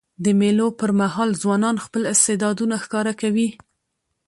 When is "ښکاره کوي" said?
2.83-3.49